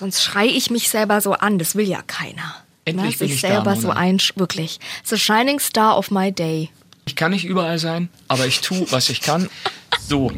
[0.00, 1.58] Sonst schreie ich mich selber so an.
[1.58, 2.54] Das will ja keiner.
[2.86, 3.18] Endlich ne?
[3.18, 4.00] bin Sich ich da, selber so Mona.
[4.00, 4.80] ein, wirklich.
[5.04, 6.70] The shining star of my day.
[7.04, 9.50] Ich kann nicht überall sein, aber ich tue, was ich kann.
[10.00, 10.32] So,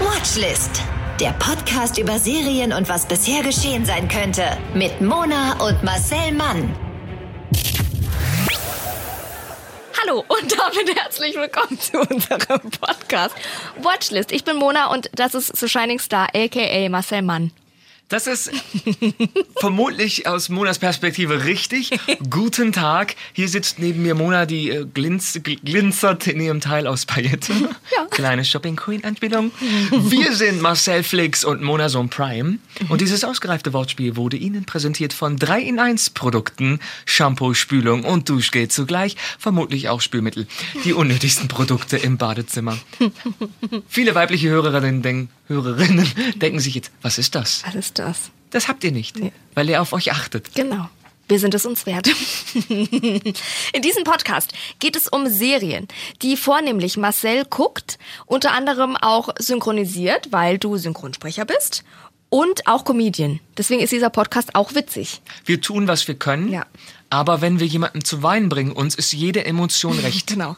[0.00, 0.80] Watchlist.
[1.20, 4.56] Der Podcast über Serien und was bisher geschehen sein könnte.
[4.72, 6.74] Mit Mona und Marcel Mann.
[10.08, 13.34] Hallo und damit herzlich willkommen zu unserem Podcast
[13.82, 14.32] Watchlist.
[14.32, 17.52] Ich bin Mona und das ist The Shining Star, aka Marcel Mann.
[18.08, 18.50] Das ist
[19.60, 21.90] vermutlich aus Monas Perspektive richtig.
[22.30, 23.16] Guten Tag.
[23.32, 27.52] Hier sitzt neben mir Mona, die äh, glinz, gl- glinzert in ihrem Teil aus Paillette.
[27.52, 28.04] Ja.
[28.10, 29.50] Kleine Shopping Queen Anspielung.
[29.90, 32.58] Wir sind Marcel Flix und Mona Sohn Prime.
[32.88, 36.80] Und dieses ausgereifte Wortspiel wurde Ihnen präsentiert von 3 in 1 Produkten.
[37.04, 39.16] Shampoo, Spülung und Duschgel zugleich.
[39.38, 40.46] Vermutlich auch Spülmittel.
[40.84, 42.78] Die unnötigsten Produkte im Badezimmer.
[43.88, 46.06] Viele weibliche Hörerinnen denken, Hörerinnen
[46.36, 47.62] denken sich jetzt, was ist das?
[47.66, 48.30] Was ist das?
[48.50, 49.16] Das habt ihr nicht,
[49.54, 50.54] weil ihr auf euch achtet.
[50.54, 50.88] Genau.
[51.28, 52.08] Wir sind es uns wert.
[52.70, 55.86] In diesem Podcast geht es um Serien,
[56.22, 61.84] die vornehmlich Marcel guckt, unter anderem auch synchronisiert, weil du Synchronsprecher bist
[62.30, 63.40] und auch Comedian.
[63.58, 65.20] Deswegen ist dieser Podcast auch witzig.
[65.44, 66.64] Wir tun, was wir können, Ja.
[67.10, 70.28] aber wenn wir jemanden zu weinen bringen, uns ist jede Emotion recht.
[70.32, 70.56] Genau.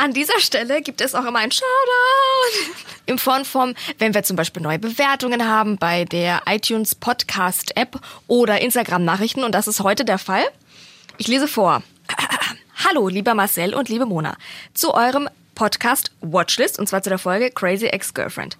[0.00, 2.72] An dieser Stelle gibt es auch immer ein Shoutout
[3.06, 8.00] im Form von, wenn wir zum Beispiel neue Bewertungen haben bei der iTunes Podcast App
[8.28, 10.44] oder Instagram Nachrichten und das ist heute der Fall.
[11.16, 11.82] Ich lese vor.
[12.88, 14.36] Hallo, lieber Marcel und liebe Mona,
[14.72, 18.56] zu eurem Podcast Watchlist und zwar zu der Folge Crazy Ex-Girlfriend.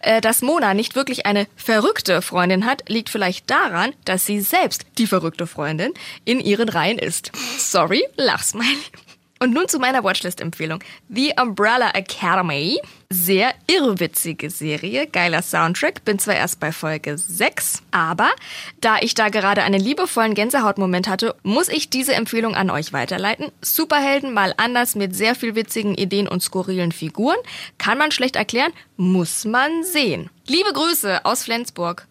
[0.00, 4.84] Äh, Dass Mona nicht wirklich eine verrückte Freundin hat, liegt vielleicht daran, dass sie selbst
[4.98, 7.30] die verrückte Freundin in ihren Reihen ist.
[7.58, 8.76] Sorry, Lachsmiley.
[9.42, 10.84] Und nun zu meiner Watchlist-Empfehlung.
[11.08, 12.78] The Umbrella Academy.
[13.08, 16.04] Sehr irrwitzige Serie, geiler Soundtrack.
[16.04, 18.28] Bin zwar erst bei Folge 6, aber
[18.82, 23.50] da ich da gerade einen liebevollen Gänsehautmoment hatte, muss ich diese Empfehlung an euch weiterleiten.
[23.62, 27.38] Superhelden mal anders mit sehr viel witzigen Ideen und skurrilen Figuren.
[27.78, 30.28] Kann man schlecht erklären, muss man sehen.
[30.46, 32.06] Liebe Grüße aus Flensburg.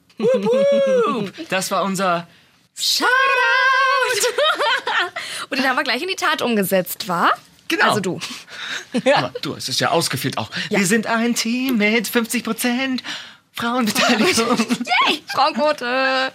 [1.50, 2.28] Das war unser
[2.75, 3.69] Shoutout!
[5.50, 7.34] und den haben wir gleich in die Tat umgesetzt, war?
[7.68, 7.90] Genau.
[7.90, 8.20] Also du.
[9.14, 10.50] Aber du es ja ausgeführt auch.
[10.70, 10.80] Ja.
[10.80, 13.03] Wir sind ein Team mit 50 Prozent
[13.53, 14.58] Frauenbeteiligung.
[15.08, 16.31] Yay, Frauenquote.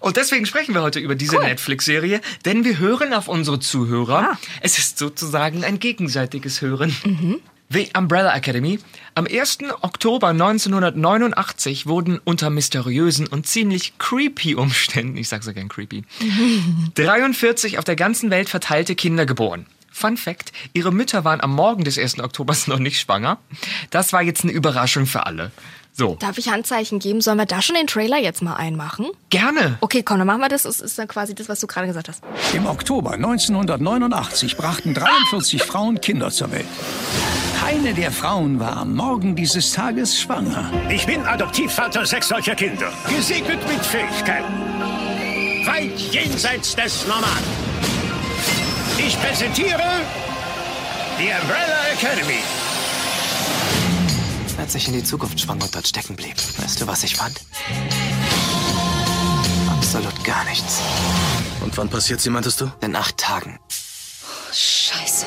[0.00, 1.44] Und deswegen sprechen wir heute über diese Cool.
[1.44, 4.32] Netflix-Serie, denn wir hören auf unsere Zuhörer.
[4.32, 4.38] Ah.
[4.60, 6.94] Es ist sozusagen ein gegenseitiges Hören.
[7.04, 7.40] Mhm.
[7.72, 8.78] The Umbrella Academy.
[9.14, 9.58] Am 1.
[9.82, 16.04] Oktober 1989 wurden unter mysteriösen und ziemlich creepy Umständen, ich sag so gern creepy,
[16.94, 19.66] 43 auf der ganzen Welt verteilte Kinder geboren.
[19.90, 22.18] Fun Fact, ihre Mütter waren am Morgen des 1.
[22.20, 23.38] Oktobers noch nicht schwanger.
[23.90, 25.50] Das war jetzt eine Überraschung für alle.
[25.94, 27.20] So, Darf ich Handzeichen geben?
[27.20, 29.08] Sollen wir da schon den Trailer jetzt mal einmachen?
[29.28, 29.76] gerne.
[29.82, 30.62] Okay, komm, dann machen wir das.
[30.62, 32.22] Das ist dann quasi das, was du gerade gesagt hast.
[32.54, 36.64] Im Oktober 1989 brachten 43 Frauen Kinder zur Welt.
[37.64, 40.70] Keine der Frauen war am Morgen dieses Tages schwanger.
[40.90, 42.92] Ich bin Adoptivvater sechs solcher Kinder.
[43.08, 44.52] Gesegnet mit Fähigkeiten.
[45.64, 47.44] Weit jenseits des Normalen.
[48.98, 50.02] Ich präsentiere
[51.18, 52.40] die Umbrella Academy.
[54.58, 57.40] Als ich in die Zukunft schwang und dort stecken blieb, weißt du, was ich fand?
[59.70, 60.82] Absolut gar nichts.
[61.60, 62.72] Und wann passiert sie, meintest du?
[62.80, 63.60] In acht Tagen.
[64.52, 65.26] Scheiße.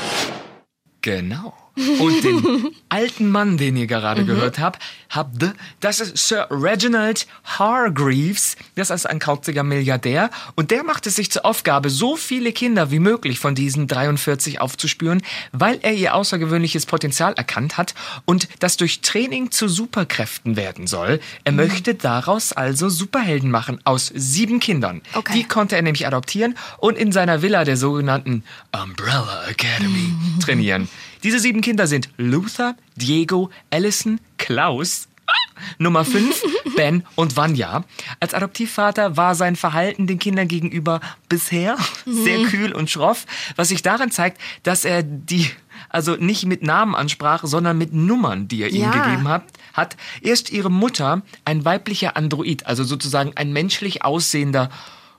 [1.02, 1.54] Genau.
[1.76, 4.28] Und den alten Mann, den ihr gerade Mhm.
[4.28, 5.36] gehört habt, habt,
[5.82, 8.56] das ist Sir Reginald Hargreaves.
[8.76, 10.30] Das ist ein kauziger Milliardär.
[10.56, 14.62] Und der macht es sich zur Aufgabe, so viele Kinder wie möglich von diesen 43
[14.62, 15.22] aufzuspüren,
[15.52, 17.94] weil er ihr außergewöhnliches Potenzial erkannt hat
[18.26, 21.20] und das durch Training zu Superkräften werden soll.
[21.44, 21.58] Er Mhm.
[21.58, 25.02] möchte daraus also Superhelden machen aus sieben Kindern.
[25.14, 25.34] Okay.
[25.34, 30.88] Die konnte er nämlich adoptieren und in seiner Villa der sogenannten Umbrella Academy trainieren.
[31.26, 35.08] Diese sieben Kinder sind Luther, Diego, Allison, Klaus,
[35.80, 36.40] Nummer 5,
[36.78, 37.84] Ben und Vanya.
[38.20, 43.26] Als Adoptivvater war sein Verhalten den Kindern gegenüber bisher sehr kühl und schroff,
[43.56, 45.50] was sich daran zeigt, dass er die
[45.90, 49.04] also nicht mit Namen ansprach, sondern mit Nummern, die er ihnen Ja.
[49.04, 49.98] gegeben hat, hat.
[50.22, 54.70] Erst ihre Mutter, ein weiblicher Android, also sozusagen ein menschlich aussehender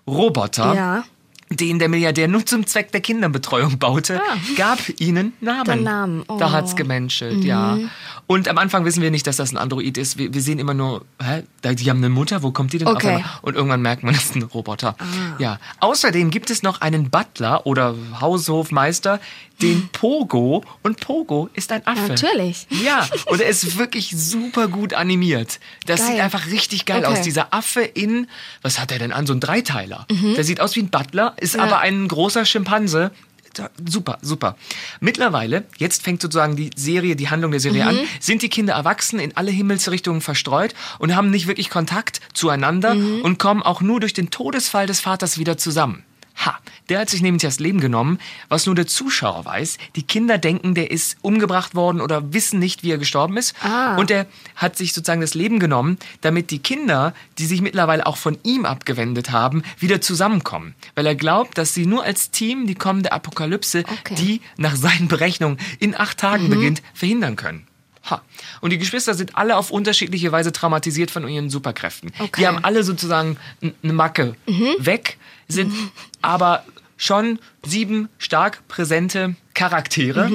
[0.06, 1.04] Roboter, Ja.
[1.50, 4.20] Den der Milliardär nur zum Zweck der Kinderbetreuung baute,
[4.56, 5.84] gab ihnen Namen.
[5.84, 6.38] Namen, oh.
[6.38, 7.78] Da hat's gemenschelt, ja.
[8.26, 10.18] Und am Anfang wissen wir nicht, dass das ein Android ist.
[10.18, 11.44] Wir, wir sehen immer nur, hä,
[11.74, 13.24] die haben eine Mutter, wo kommt die denn Okay.
[13.42, 14.96] Und irgendwann merkt man, das ist ein Roboter.
[15.38, 15.60] Ja.
[15.78, 19.20] Außerdem gibt es noch einen Butler oder Haushofmeister,
[19.62, 22.08] den Pogo und Pogo ist ein Affe.
[22.08, 22.66] Natürlich.
[22.84, 25.60] Ja, und er ist wirklich super gut animiert.
[25.86, 26.12] Das Geil.
[26.12, 27.18] sieht einfach richtig geil Okay.
[27.18, 27.22] aus.
[27.22, 28.28] Dieser Affe in,
[28.62, 29.26] was hat er denn an?
[29.26, 30.06] So ein Dreiteiler.
[30.10, 31.60] Der sieht aus wie ein Butler, ist Mhm.
[31.60, 31.66] Ja.
[31.66, 33.10] aber ein großer Schimpanse.
[33.88, 34.54] Super, super.
[35.00, 37.88] Mittlerweile, jetzt fängt sozusagen die Serie, die Handlung der Serie Mhm.
[37.88, 42.94] an, sind die Kinder erwachsen, in alle Himmelsrichtungen verstreut und haben nicht wirklich Kontakt zueinander
[42.94, 43.22] Mhm.
[43.22, 46.02] und kommen auch nur durch den Todesfall des Vaters wieder zusammen.
[46.44, 46.58] Ha,
[46.90, 48.18] der hat sich nämlich das Leben genommen,
[48.48, 49.78] was nur der Zuschauer weiß.
[49.96, 53.54] Die Kinder denken, der ist umgebracht worden oder wissen nicht, wie er gestorben ist.
[53.62, 53.96] Ah.
[53.96, 58.18] Und er hat sich sozusagen das Leben genommen, damit die Kinder, die sich mittlerweile auch
[58.18, 60.74] von ihm abgewendet haben, wieder zusammenkommen.
[60.94, 64.14] Weil er glaubt, dass sie nur als Team die kommende Apokalypse, Okay.
[64.16, 67.66] die nach seinen Berechnungen in acht Tagen beginnt, verhindern können.
[68.10, 68.22] Ha.
[68.60, 72.12] Und die Geschwister sind alle auf unterschiedliche Weise traumatisiert von ihren Superkräften.
[72.18, 72.42] Okay.
[72.42, 73.36] Die haben alle sozusagen
[73.82, 74.36] eine Macke
[74.78, 75.16] weg,
[75.48, 75.72] sind
[76.22, 76.64] aber
[76.96, 80.30] schon sieben stark präsente Charaktere.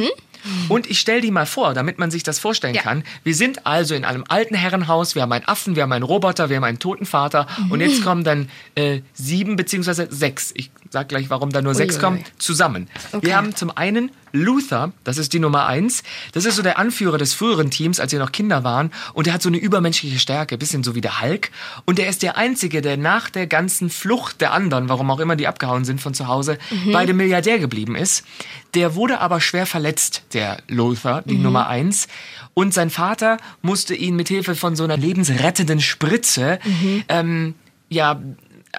[0.69, 2.81] Und ich stelle die mal vor, damit man sich das vorstellen Ja.
[2.81, 3.03] kann.
[3.23, 6.49] Wir sind also in einem alten Herrenhaus, wir haben einen Affen, wir haben einen Roboter,
[6.49, 11.07] wir haben einen toten Vater und jetzt kommen dann äh, sieben beziehungsweise sechs, ich sag
[11.07, 12.89] gleich, warum da nur sechs kommen, zusammen.
[13.13, 13.27] Okay.
[13.27, 16.03] Wir haben zum einen Luther, das ist die Nummer eins.
[16.33, 18.91] Das ist so der Anführer des früheren Teams, als wir noch Kinder waren.
[19.13, 21.51] Und der hat so eine übermenschliche Stärke, bisschen so wie der Hulk.
[21.85, 25.37] Und der ist der Einzige, der nach der ganzen Flucht der anderen, warum auch immer
[25.37, 26.57] die abgehauen sind von zu Hause,
[26.91, 28.25] bei dem Milliardär geblieben ist.
[28.73, 32.07] Der wurde aber schwer verletzt, der Luther, die Nummer eins.
[32.53, 36.59] Und sein Vater musste ihn mit Hilfe von so einer lebensrettenden Spritze,
[37.07, 37.55] ähm,
[37.89, 38.21] ja,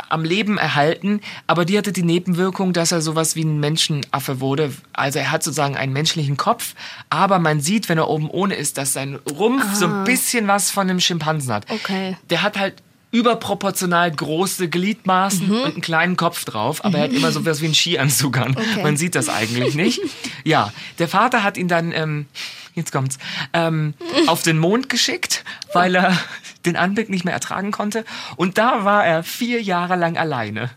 [0.08, 4.72] am Leben erhalten, aber die hatte die Nebenwirkung, dass er sowas wie ein Menschenaffe wurde.
[4.92, 6.74] Also er hat sozusagen einen menschlichen Kopf,
[7.10, 10.70] aber man sieht, wenn er oben ohne ist, dass sein Rumpf so ein bisschen was
[10.70, 11.70] von einem Schimpansen hat.
[11.70, 12.16] Okay.
[12.30, 17.30] Der hat halt überproportional große Gliedmaßen und einen kleinen Kopf drauf, aber er hat immer
[17.30, 18.56] so was wie einen Skianzug an.
[18.56, 18.82] Okay.
[18.82, 20.00] Man sieht das eigentlich nicht.
[20.44, 22.26] Ja, der Vater hat ihn dann, ähm,
[22.74, 23.18] jetzt kommt's,
[23.52, 23.94] ähm,
[24.26, 26.18] auf den Mond geschickt, weil er
[26.66, 28.04] den Anblick nicht mehr ertragen konnte.
[28.36, 30.70] Und da war er vier Jahre lang alleine.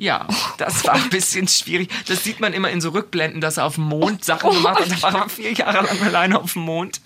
[0.00, 1.90] Ja, das war ein bisschen schwierig.
[2.06, 5.02] Das sieht man immer in so Rückblenden, dass er auf dem Mond Sachen gemacht hat.
[5.02, 7.00] Da war er vier Jahre lang alleine auf dem Mond.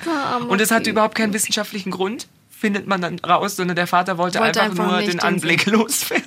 [0.49, 4.40] Und es hatte überhaupt keinen wissenschaftlichen Grund, findet man dann raus, sondern der Vater wollte,
[4.40, 6.26] Wollte einfach, einfach nur den Anblick loswerden.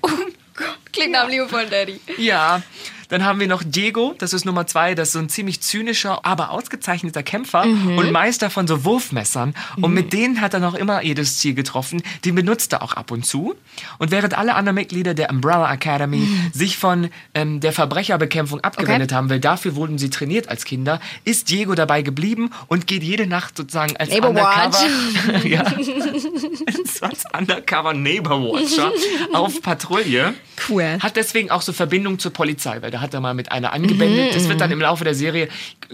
[0.91, 1.99] Klingt nach einem liebevollen Daddy.
[2.17, 2.63] Ja,
[3.09, 6.25] dann haben wir noch Diego, das ist Nummer zwei, das ist so ein ziemlich zynischer,
[6.25, 9.53] aber ausgezeichneter Kämpfer und Meister von so Wurfmessern.
[9.81, 12.01] Und mit denen hat er noch immer jedes Ziel getroffen.
[12.23, 13.55] Die benutzt er auch ab und zu.
[13.97, 19.29] Und während alle anderen Mitglieder der Umbrella Academy sich von ähm, der Verbrecherbekämpfung abgewendet haben,
[19.29, 23.57] weil dafür wurden sie trainiert als Kinder, ist Diego dabei geblieben und geht jede Nacht
[23.57, 24.77] sozusagen als Neighborwatch.
[24.77, 25.63] Undercover, ja,
[27.01, 28.91] als Undercover Neighbor Watcher
[29.33, 30.33] auf Patrouille.
[30.69, 30.97] Cool.
[30.99, 34.35] Hat deswegen auch so Verbindung zur Polizei, weil da hat er mal mit einer angebändelt.
[34.35, 35.47] Das wird dann im Laufe der Serie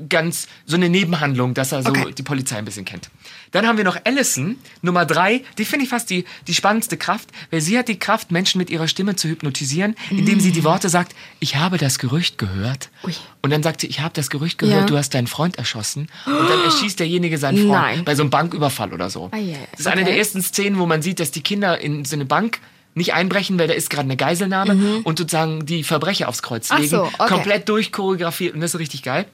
[0.09, 2.13] ganz so eine Nebenhandlung, dass er so Okay.
[2.17, 3.09] die Polizei ein bisschen kennt.
[3.51, 5.43] Dann haben wir noch Allison, Nummer drei.
[5.57, 8.69] Die finde ich fast die, die spannendste Kraft, weil sie hat die Kraft, Menschen mit
[8.69, 12.89] ihrer Stimme zu hypnotisieren, indem sie die Worte sagt, ich habe das Gerücht gehört.
[13.03, 13.13] Ui.
[13.41, 14.85] Und dann sagt sie, ich habe das Gerücht gehört, Ja.
[14.85, 16.07] du hast deinen Freund erschossen.
[16.25, 18.05] Und dann erschießt derjenige seinen Freund Nein.
[18.05, 19.29] bei so einem Banküberfall oder so.
[19.31, 20.11] Ah, ja, Das ist eine okay.
[20.11, 22.59] der ersten Szenen, wo man sieht, dass die Kinder in so eine Bank
[22.93, 26.75] nicht einbrechen, weil da ist gerade eine Geiselnahme und sozusagen die Verbrecher aufs Kreuz Mhm.
[26.75, 26.89] Ach legen.
[26.89, 27.27] so, okay.
[27.27, 29.25] Komplett durchchoreografiert und das ist richtig geil.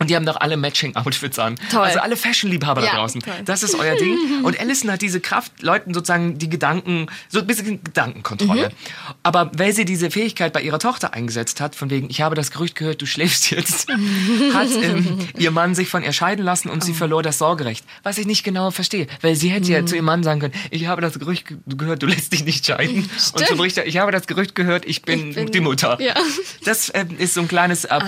[0.00, 1.56] Und die haben doch alle Matching-Outfits an.
[1.72, 1.80] Toll.
[1.82, 3.20] Also alle Fashion-Liebhaber Ja, da draußen.
[3.20, 3.34] toll.
[3.44, 4.16] Das ist euer Ding.
[4.44, 8.68] Und Allison hat diese Kraft, Leuten sozusagen die Gedanken, so ein bisschen Gedankenkontrolle.
[8.68, 8.72] Mhm.
[9.24, 12.50] Aber weil sie diese Fähigkeit bei ihrer Tochter eingesetzt hat, von wegen, ich habe das
[12.52, 13.88] Gerücht gehört, du schläfst jetzt,
[14.54, 16.94] hat ähm, ihr Mann sich von ihr scheiden lassen und sie Oh.
[16.94, 17.84] verlor das Sorgerecht.
[18.04, 19.06] Was ich nicht genau verstehe.
[19.20, 19.72] Weil sie hätte Mhm.
[19.72, 22.44] ja zu ihrem Mann sagen können, ich habe das Gerücht ge- gehört, du lässt dich
[22.44, 23.08] nicht scheiden.
[23.34, 25.98] Und so bricht er, ich habe das Gerücht gehört, ich bin, Ich bin- die Mutter.
[26.00, 26.14] Ja.
[26.64, 27.98] Das ähm, ist so ein kleines äh,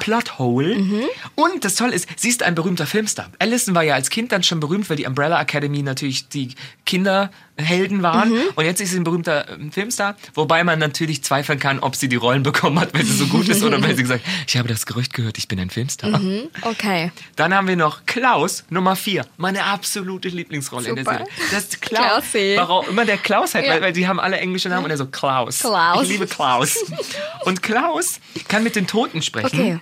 [0.00, 0.74] Plothole.
[0.76, 1.02] Mhm.
[1.36, 3.30] Und das Tolle ist, sie ist ein berühmter Filmstar.
[3.38, 6.54] Allison war ja als Kind dann schon berühmt, weil die Umbrella Academy natürlich die
[6.86, 8.30] Kinderhelden waren.
[8.30, 8.40] Mhm.
[8.54, 10.16] Und jetzt ist sie ein berühmter ähm, Filmstar.
[10.34, 13.48] Wobei man natürlich zweifeln kann, ob sie die Rollen bekommen hat, weil sie so gut
[13.48, 16.20] ist oder weil sie gesagt hat, ich habe das Gerücht gehört, ich bin ein Filmstar.
[16.62, 17.12] Okay.
[17.36, 19.26] Dann haben wir noch Klaus, Nummer 4.
[19.36, 21.18] Meine absolute Lieblingsrolle in der Super.
[21.18, 21.32] Serie.
[21.50, 22.30] Das ist Klaus.
[22.32, 22.54] Klausi.
[22.56, 23.72] Warum immer der Klaus hat, Ja.
[23.74, 25.58] weil, weil die haben alle englische Namen und er so Klaus.
[25.60, 26.02] Klaus.
[26.02, 26.76] Ich liebe Klaus.
[27.44, 29.46] Und Klaus kann mit den Toten sprechen.
[29.58, 29.78] Okay.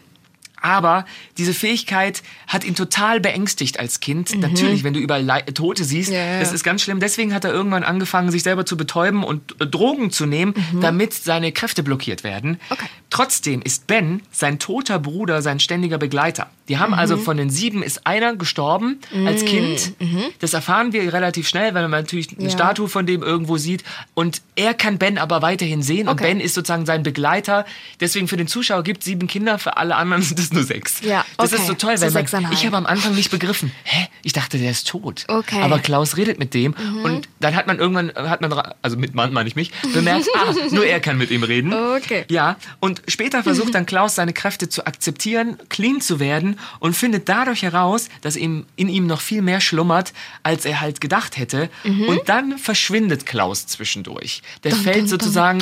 [0.64, 1.04] Aber
[1.36, 4.34] diese Fähigkeit hat ihn total beängstigt als Kind.
[4.40, 6.14] Natürlich, wenn du überall Lei- Tote siehst, Mhm.
[6.16, 6.40] Ja, ja.
[6.40, 7.00] das ist ganz schlimm.
[7.00, 11.12] Deswegen hat er irgendwann angefangen, sich selber zu betäuben und äh, Drogen zu nehmen, damit
[11.12, 12.52] seine Kräfte blockiert werden.
[12.52, 12.58] Mhm.
[12.70, 12.86] Okay.
[13.14, 16.48] Trotzdem ist Ben sein toter Bruder, sein ständiger Begleiter.
[16.68, 19.92] Die haben also von den sieben ist einer gestorben als Kind.
[20.40, 22.50] Das erfahren wir relativ schnell, weil man natürlich eine Ja.
[22.50, 23.84] Statue von dem irgendwo sieht.
[24.14, 26.08] Und er kann Ben aber weiterhin sehen.
[26.08, 26.24] Und Okay.
[26.24, 27.66] Ben ist sozusagen sein Begleiter.
[28.00, 31.00] Deswegen für den Zuschauer gibt es sieben Kinder, für alle anderen sind es nur sechs.
[31.02, 31.60] Ja, Das okay.
[31.60, 32.54] ist so toll, So weil man, sechseinhalb.
[32.54, 33.70] ich habe am Anfang nicht begriffen.
[33.84, 34.08] Hä?
[34.22, 35.24] Ich dachte, der ist tot.
[35.28, 35.60] Okay.
[35.60, 38.52] Aber Klaus redet mit dem und dann hat man irgendwann, hat man,
[38.82, 41.72] also mit Mann meine ich mich, bemerkt, ah, nur er kann mit ihm reden.
[41.74, 42.24] Okay.
[42.30, 47.28] Ja, und später versucht dann Klaus seine Kräfte zu akzeptieren, clean zu werden und findet
[47.28, 51.70] dadurch heraus, dass ihm, in ihm noch viel mehr schlummert, als er halt gedacht hätte.
[51.84, 54.42] Und dann verschwindet Klaus zwischendurch.
[54.62, 55.60] Der fällt sozusagen,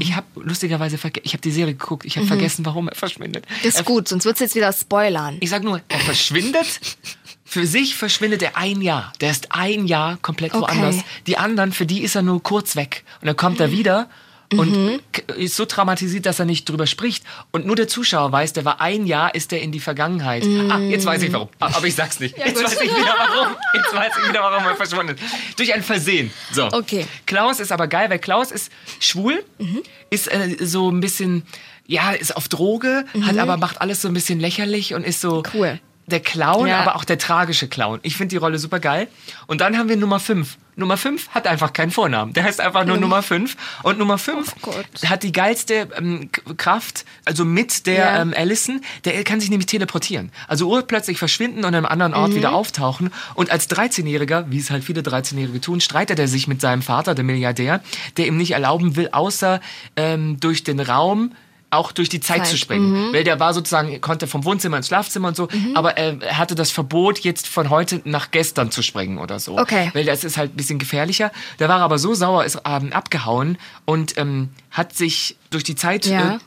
[0.00, 3.46] ich habe lustigerweise, ich habe die Serie geguckt, ich habe vergessen, warum er verschwindet.
[3.64, 5.36] Das er ist gut, sonst wird's jetzt wieder spoilern.
[5.40, 6.80] ich sag nur, er verschwindet.
[7.48, 9.12] Für sich verschwindet er ein Jahr.
[9.20, 10.62] Der ist ein Jahr komplett Okay.
[10.62, 10.96] woanders.
[11.28, 13.04] Die anderen, für die ist er nur kurz weg.
[13.20, 14.08] Und dann kommt er wieder
[14.52, 17.24] und k- ist so traumatisiert, dass er nicht drüber spricht.
[17.52, 20.44] Und nur der Zuschauer weiß, der war ein Jahr, ist er in die Vergangenheit.
[20.70, 21.48] Ah, jetzt weiß ich warum.
[21.58, 22.36] Ah, Aber ich sag's nicht.
[22.38, 23.56] jetzt weiß ich wieder warum.
[23.74, 25.58] Jetzt weiß ich wieder, warum er verschwunden ist.
[25.58, 26.30] Durch ein Versehen.
[26.52, 26.66] So.
[26.72, 27.06] Okay.
[27.26, 29.42] Klaus ist aber geil, weil Klaus ist schwul,
[30.10, 31.42] ist äh, so ein bisschen,
[31.86, 35.42] ja, ist auf Droge, hat aber macht alles so ein bisschen lächerlich und ist so
[35.54, 35.80] Cool.
[36.06, 36.80] Der Clown, Ja.
[36.80, 37.98] aber auch der tragische Clown.
[38.02, 39.08] Ich finde die Rolle super geil.
[39.46, 40.56] Und dann haben wir Nummer 5.
[40.78, 42.34] Nummer 5 hat einfach keinen Vornamen.
[42.34, 43.56] Der heißt einfach nur Nummer 5.
[43.82, 44.74] Und Nummer 5 Oh
[45.06, 48.20] hat die geilste ähm, Kraft, also mit der Ja.
[48.22, 48.82] ähm, Allison.
[49.06, 50.30] Der kann sich nämlich teleportieren.
[50.48, 52.36] Also urplötzlich verschwinden und an einem anderen Ort Mhm.
[52.36, 53.10] wieder auftauchen.
[53.34, 57.14] Und als 13-Jähriger, wie es halt viele 13-Jährige tun, streitet er sich mit seinem Vater,
[57.14, 57.80] dem Milliardär,
[58.18, 59.60] der ihm nicht erlauben will, außer
[59.96, 61.32] ähm, durch den Raum
[61.70, 63.12] auch durch die Zeit, Zeit, zu springen.
[63.12, 66.54] Weil der war sozusagen, konnte vom Wohnzimmer ins Schlafzimmer und so, aber er, er hatte
[66.54, 69.58] das Verbot, jetzt von heute nach gestern zu springen oder so.
[69.58, 69.90] Okay.
[69.92, 71.32] Weil das ist halt ein bisschen gefährlicher.
[71.58, 76.06] Der war aber so sauer, ist ähm, abgehauen und ähm, hat sich durch die Zeit
[76.06, 76.36] Ja.
[76.36, 76.38] äh,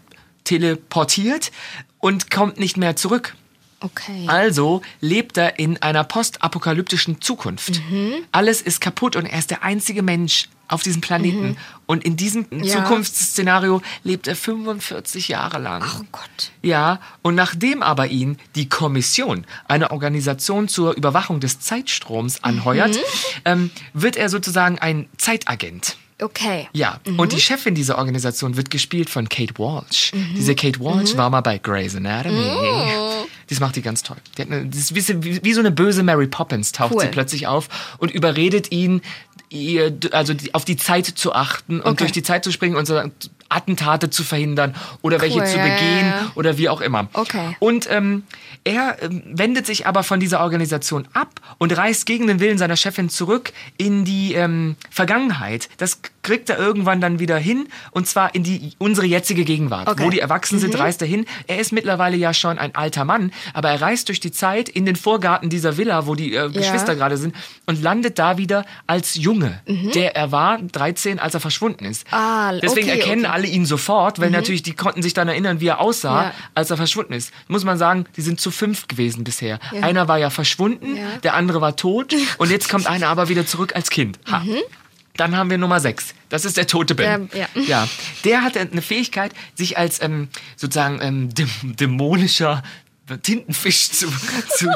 [0.46, 1.52] teleportiert
[2.00, 3.36] und kommt nicht mehr zurück.
[3.82, 4.26] Okay.
[4.28, 7.82] Also lebt er in einer postapokalyptischen Zukunft.
[7.90, 8.14] Mhm.
[8.32, 11.58] Alles ist kaputt und er ist der einzige Mensch auf diesem Planeten.
[11.86, 12.64] Und in diesem Mhm.
[12.64, 12.78] Ja.
[12.78, 15.84] Zukunftsszenario lebt er 45 Jahre lang.
[16.00, 16.52] Oh Gott.
[16.62, 23.00] Ja, und nachdem aber ihn die Kommission, eine Organisation zur Überwachung des Zeitstroms, anheuert, Mhm.
[23.46, 25.98] ähm, wird er sozusagen ein Zeitagent.
[26.22, 26.68] Okay.
[26.74, 27.18] Ja, Mhm.
[27.18, 30.12] und die Chefin dieser Organisation wird gespielt von Kate Walsh.
[30.14, 30.34] Mhm.
[30.36, 32.44] Diese Kate Walsh war mal bei Grey's Anatomy.
[33.48, 34.18] Das macht die ganz toll.
[34.38, 37.02] Die hat eine, das ist wie, wie, wie so eine böse Mary Poppins taucht Cool.
[37.02, 39.02] sie plötzlich auf und überredet ihn,
[39.50, 41.98] ihr, also die, auf die Zeit zu achten und Okay.
[41.98, 43.01] durch die Zeit zu springen und so
[43.50, 46.32] Attentate zu verhindern oder welche Cool, zu ja, ja, begehen ja.
[46.36, 47.08] oder wie auch immer.
[47.13, 47.56] Okay.
[47.60, 48.24] Und ähm,
[48.63, 52.75] er ähm, wendet sich aber von dieser Organisation ab und reist gegen den Willen seiner
[52.77, 55.70] Chefin zurück in die ähm, Vergangenheit.
[55.77, 60.01] Das kriegt er irgendwann dann wieder hin und zwar in die unsere jetzige Gegenwart, Okay.
[60.01, 60.06] Mhm.
[60.06, 61.25] wo die Erwachsenen sind, reist er hin.
[61.48, 64.86] Er ist mittlerweile ja schon ein alter Mann, aber er reist durch die Zeit in
[64.86, 69.15] den Vorgarten dieser Villa, wo die äh, Geschwister gerade sind und landet da wieder als
[69.15, 69.62] Junge,
[69.96, 72.06] der er war 13, als er verschwunden ist.
[72.08, 72.13] Mhm.
[72.18, 73.34] Ah, Deswegen okay, erkennen okay.
[73.34, 76.34] alle ihn sofort, weil natürlich die konnten sich dann erinnern, wie er aussah, Ja.
[76.55, 77.31] als er verschwunden ist.
[77.48, 79.60] Muss man sagen, die sind zu fünf gewesen bisher.
[79.81, 81.03] Einer war ja verschwunden, Ja.
[81.24, 84.19] der andere war tot und jetzt kommt einer aber wieder zurück als Kind.
[84.31, 84.43] Ha.
[85.17, 86.13] Dann haben wir Nummer sechs.
[86.29, 87.29] Das ist der tote Ben.
[87.29, 87.62] Der- ja.
[87.67, 87.88] ja.
[88.24, 92.63] Der hat eine Fähigkeit, sich als ähm, sozusagen ähm, däm- dämonischer
[93.18, 94.08] Tintenfisch zu,
[94.56, 94.70] zu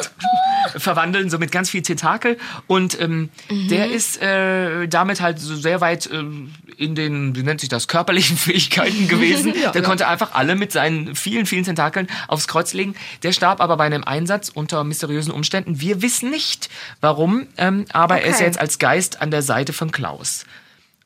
[0.78, 2.38] verwandeln, so mit ganz viel Tentakel.
[2.68, 7.62] Und ähm, der ist äh, damit halt so sehr weit ähm, in den, wie nennt
[7.62, 9.54] sich das, körperlichen Fähigkeiten gewesen.
[9.74, 12.96] der konnte einfach alle mit seinen vielen, vielen Tentakeln aufs Kreuz legen.
[13.24, 15.80] Der starb aber bei einem Einsatz unter mysteriösen Umständen.
[15.80, 16.70] Wir wissen nicht,
[17.02, 18.46] warum, ähm, aber er ist Okay.
[18.46, 20.46] jetzt als Geist an der Seite von Klaus.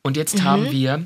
[0.02, 1.06] Und jetzt haben wir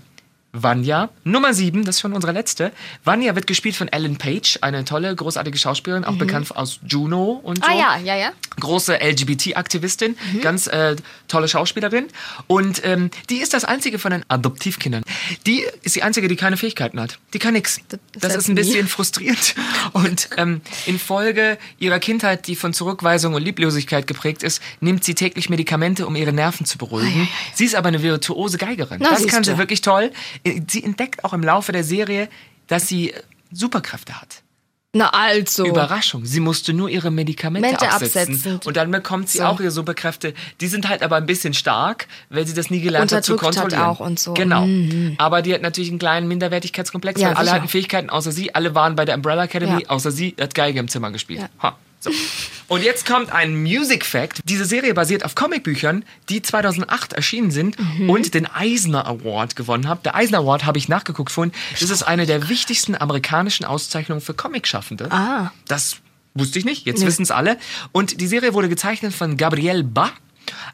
[0.53, 2.72] Vanya, Nummer 7, das ist schon unsere letzte.
[3.05, 7.63] Vanya wird gespielt von Ellen Page, eine tolle, großartige Schauspielerin, auch bekannt aus Juno und
[7.63, 8.31] so Ah ja, ja, ja.
[8.60, 10.96] große LGBT-Aktivistin, ganz äh,
[11.29, 12.08] tolle Schauspielerin.
[12.48, 15.03] Und ähm, die ist das einzige von den Adoptivkindern.
[15.48, 17.17] Die ist die einzige, die keine Fähigkeiten hat.
[17.34, 17.79] Die kann nix.
[17.88, 19.55] Das Das ist ein bisschen frustrierend.
[19.93, 25.50] Und ähm, infolge ihrer Kindheit, die von Zurückweisung und Lieblosigkeit geprägt ist, nimmt sie täglich
[25.50, 27.29] Medikamente, um ihre Nerven zu beruhigen.
[27.53, 29.00] Sie ist aber eine virtuose Geigerin.
[29.01, 30.12] Na, das kann sie wirklich toll.
[30.68, 32.30] Sie entdeckt auch im Laufe der Serie,
[32.68, 33.22] dass sie äh,
[33.52, 34.42] Superkräfte hat.
[34.94, 35.66] Na also.
[35.66, 36.26] Überraschung.
[36.26, 38.36] Sie musste nur ihre Medikamente Mente absetzen.
[38.36, 38.60] absetzen.
[38.66, 39.46] Und dann bekommt sie So.
[39.46, 40.34] auch ihre Superkräfte.
[40.60, 43.56] Die sind halt aber ein bisschen stark, weil sie das nie gelernt hat zu Unterdrückt
[43.58, 43.90] hat kontrollieren.
[43.90, 44.34] auch und so.
[44.34, 44.68] Genau.
[45.18, 47.56] Aber die hat natürlich einen kleinen Minderwertigkeitskomplex, Ja, weil alle sicher.
[47.56, 48.54] hatten Fähigkeiten außer sie.
[48.54, 49.90] Alle waren bei der Umbrella Academy, Ja.
[49.90, 51.40] außer sie hat Geige im Zimmer gespielt.
[51.42, 51.50] Ja.
[51.64, 51.78] Ha.
[52.01, 52.12] So.
[52.67, 54.39] Und jetzt kommt ein Music Fact.
[54.46, 57.77] Diese Serie basiert auf Comicbüchern, die 2008 erschienen sind
[58.08, 60.01] und den Eisner Award gewonnen haben.
[60.03, 61.53] Der Eisner Award habe ich nachgeguckt vorhin.
[61.79, 65.12] Das ist eine der wichtigsten amerikanischen Auszeichnungen für Comicschaffende.
[65.12, 65.51] Ah.
[65.67, 65.98] Das
[66.34, 66.88] wusste ich nicht.
[66.88, 67.58] Jetzt wissen es alle.
[67.91, 70.10] Und die Serie wurde gezeichnet von Gabriel Ba,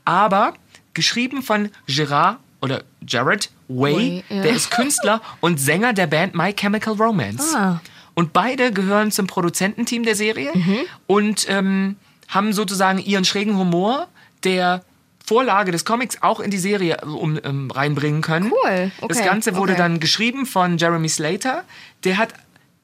[0.05, 0.53] aber
[0.93, 3.95] geschrieben von Gerard oder Jared Way.
[3.95, 4.41] Way, ja.
[4.43, 7.53] Der ist Künstler und Sänger der Band My Chemical Romance.
[7.55, 7.81] Ah.
[8.17, 10.77] Und beide gehören zum Produzententeam der Serie Mhm.
[11.05, 11.97] und ähm,
[12.29, 14.07] haben sozusagen ihren schrägen Humor
[14.43, 14.83] der
[15.23, 18.51] Vorlage des Comics auch in die Serie äh, um, ähm, reinbringen können.
[18.51, 19.81] Cool, Das okay, Ganze wurde okay.
[19.83, 21.63] dann geschrieben von Jeremy Slater.
[22.05, 22.33] Der hat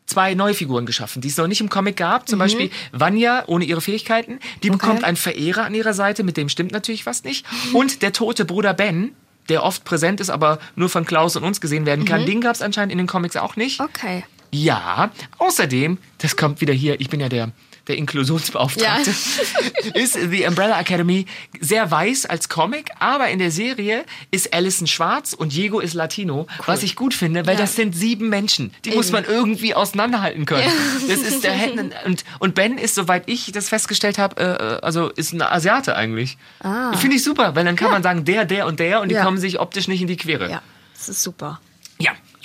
[0.06, 2.22] zwei Neufiguren geschaffen, die es noch nicht im Comic gab.
[2.24, 2.28] Mhm.
[2.28, 4.38] Zum Beispiel Vanya ohne ihre Fähigkeiten.
[4.62, 7.44] Die bekommt einen Verehrer an ihrer Seite, mit dem stimmt natürlich was nicht.
[7.74, 9.16] Und der tote Bruder Ben,
[9.50, 12.06] der oft präsent ist, aber nur von Klaus und uns gesehen werden Mhm.
[12.08, 12.25] kann.
[12.28, 13.80] Den gab es anscheinend in den Comics auch nicht.
[13.80, 14.25] Okay.
[14.53, 17.51] Ja, außerdem, das kommt wieder hier, ich bin ja der,
[17.88, 19.10] der Inklusionsbeauftragte,
[19.93, 21.25] ist The Umbrella Academy
[21.60, 26.48] sehr weiß als Comic, aber in der Serie ist Allison schwarz und Diego ist Latino,
[26.65, 27.62] was ich gut finde, weil Ja.
[27.62, 28.72] das sind sieben Menschen.
[28.86, 30.63] Die muss man irgendwie auseinanderhalten können.
[31.10, 31.53] Das ist der
[32.05, 35.95] und, und Ben ist, soweit ich das festgestellt habe, äh, äh, also ist ein Asiate
[35.98, 36.38] eigentlich.
[36.62, 36.95] Ah.
[36.95, 39.24] Finde ich super, weil dann kann man sagen, der, der und der und die Ja.
[39.25, 40.50] kommen sich optisch nicht in die Quere.
[40.50, 40.62] Ja,
[40.95, 41.60] das ist super.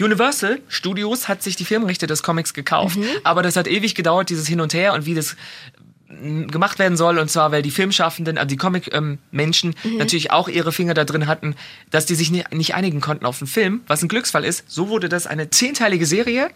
[0.00, 3.04] Universal Studios hat sich die Filmrechte des Comics gekauft, Mhm.
[3.24, 5.36] aber das hat ewig gedauert, dieses Hin und Her und wie das
[6.08, 9.96] mm, gemacht werden soll und zwar, weil die Filmschaffenden, also die Comic-Menschen Mhm.
[9.98, 11.54] natürlich auch ihre Finger da drin hatten,
[11.90, 14.64] dass die sich nicht, nicht einigen konnten auf den Film, was ein Glücksfall ist.
[14.70, 16.50] So wurde das eine zehnteilige Serie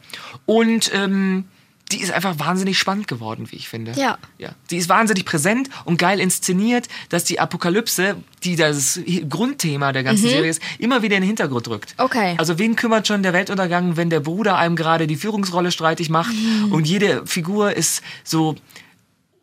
[0.47, 1.45] und ähm,
[1.93, 3.93] die ist einfach wahnsinnig spannend geworden, wie ich finde.
[3.93, 4.19] Ja.
[4.39, 10.03] Ja, die ist wahnsinnig präsent und geil inszeniert, dass die Apokalypse, die das Grundthema der
[10.03, 11.95] ganzen Serie ist, immer wieder in den Hintergrund rückt.
[11.99, 12.05] Mhm.
[12.05, 12.35] Okay.
[12.39, 16.33] Also wen kümmert schon der Weltuntergang, wenn der Bruder einem gerade die Führungsrolle streitig macht
[16.35, 16.73] Mhm.
[16.73, 18.57] und jede Figur ist so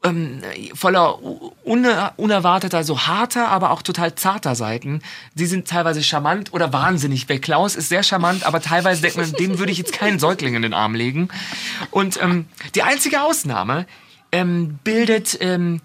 [0.03, 0.41] ähm,
[0.73, 1.19] voller
[1.65, 5.01] une, unerwarteter, so harter, aber auch total zarter Seiten.
[5.33, 7.27] Die sind teilweise charmant oder wahnsinnig.
[7.27, 10.55] Bei Klaus ist sehr charmant, aber teilweise denkt man, dem würde ich jetzt keinen Säugling
[10.55, 11.29] in den Arm legen.
[11.91, 13.85] Und ähm, die einzige Ausnahme
[14.31, 15.81] ähm, bildet ähm,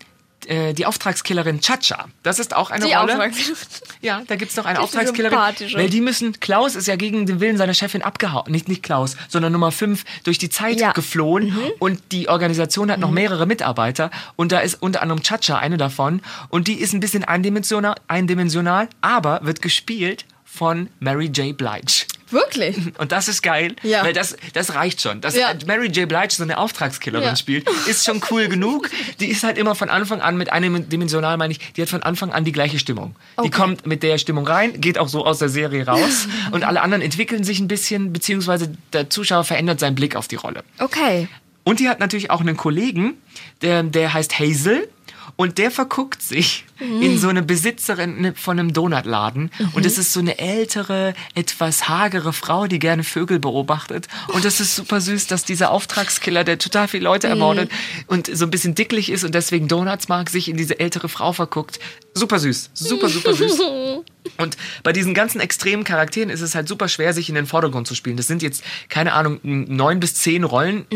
[0.49, 2.07] äh, die Auftragskillerin Chacha.
[2.23, 3.13] Das ist auch eine Die Rolle.
[3.13, 3.57] Auftragskillerin.
[4.01, 5.39] Ja, da gibt's noch eine Die Auftragskillerin.
[5.75, 8.51] Weil die müssen, Klaus ist ja gegen den Willen seiner Chefin abgehauen.
[8.51, 10.89] Nicht, nicht Klaus, sondern Nummer 5 durch die Zeit Ja.
[10.91, 10.93] Mhm.
[10.95, 11.57] geflohen.
[11.79, 14.11] Und die Organisation hat noch mehrere Mitarbeiter.
[14.37, 16.21] Und da ist unter anderem Chacha eine davon.
[16.49, 21.57] Und die ist ein bisschen eindimensional, eindimensional aber wird gespielt von Mary J.
[21.57, 22.07] Blige.
[22.35, 22.76] Wirklich?
[22.99, 24.05] Und das ist geil, Ja.
[24.05, 25.20] weil das, das reicht schon.
[25.23, 25.55] Dass Ja.
[25.66, 26.07] Mary J.
[26.09, 27.37] Blige so eine Auftragskillerin Ja.
[27.37, 28.90] spielt, ist schon cool genug.
[29.20, 32.03] Die ist halt immer von Anfang an mit einem dimensional, meine ich, die hat von
[32.03, 33.16] Anfang an die gleiche Stimmung.
[33.38, 33.51] Die Okay.
[33.51, 37.03] kommt mit der Stimmung rein, geht auch so aus der Serie raus und alle anderen
[37.03, 40.64] entwickeln sich ein bisschen, beziehungsweise der Zuschauer verändert seinen Blick auf die Rolle.
[40.79, 41.29] Okay.
[41.62, 43.14] Und die hat natürlich auch einen Kollegen,
[43.62, 44.88] der, der heißt Hazel.
[45.37, 49.51] Und der verguckt sich in so eine Besitzerin ne, von einem Donutladen.
[49.73, 54.09] Und es ist so eine ältere, etwas hagere Frau, die gerne Vögel beobachtet.
[54.29, 57.71] Und das ist super süß, dass dieser Auftragskiller, der total viele Leute ermordet
[58.07, 61.33] und so ein bisschen dicklich ist und deswegen Donuts mag, sich in diese ältere Frau
[61.33, 61.79] verguckt.
[62.15, 62.71] Super süß.
[62.75, 63.61] Super, super süß.
[64.39, 67.87] Und bei diesen ganzen extremen Charakteren ist es halt super schwer, sich in den Vordergrund
[67.87, 68.17] zu spielen.
[68.17, 70.87] Das sind jetzt, keine Ahnung, neun bis zehn Rollen.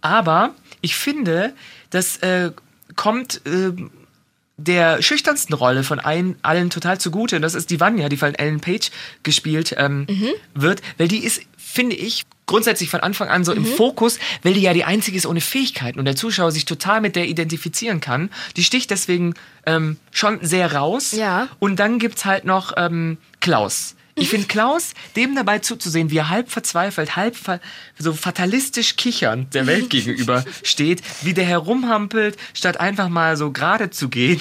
[0.00, 1.54] Aber ich finde,
[1.90, 2.50] das äh,
[2.96, 3.72] kommt äh,
[4.56, 7.36] der schüchternsten Rolle von allen, allen total zugute.
[7.36, 8.90] Und das ist die Vanya, die von Ellen Page
[9.22, 10.06] gespielt ähm,
[10.54, 10.80] wird.
[10.96, 14.72] Weil die ist, finde ich, grundsätzlich von Anfang an so im Fokus, weil die ja
[14.72, 18.30] die einzige ist ohne Fähigkeiten und der Zuschauer sich total mit der identifizieren kann.
[18.56, 19.34] Die sticht deswegen
[19.66, 21.12] ähm, schon sehr raus.
[21.12, 21.48] Ja.
[21.58, 23.95] Und dann gibt's halt noch ähm, Klaus.
[24.18, 27.60] Ich finde Klaus, dem dabei zuzusehen, wie er halb verzweifelt, halb fa
[27.98, 33.90] so fatalistisch kichernd der Welt gegenüber steht, wie der herumhampelt, statt einfach mal so gerade
[33.90, 34.40] zu gehen